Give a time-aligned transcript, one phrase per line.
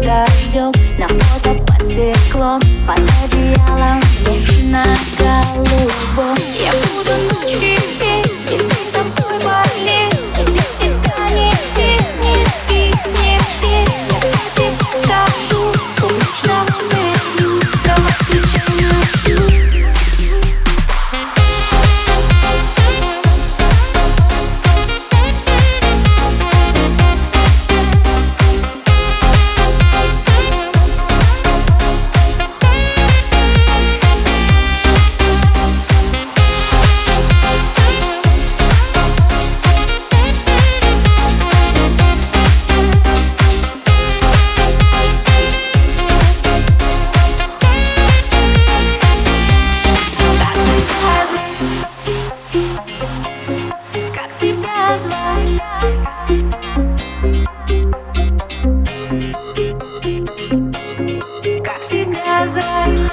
[0.00, 4.84] с дождем На фото под стеклом Под одеялом Вечно
[5.18, 7.99] голубом Я буду ночью
[54.90, 55.60] тебя звать?
[61.62, 63.12] Как тебя звать?